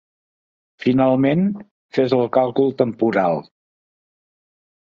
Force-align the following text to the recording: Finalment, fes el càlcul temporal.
Finalment, 0.85 1.43
fes 1.97 2.15
el 2.21 2.25
càlcul 2.39 2.75
temporal. 2.81 3.41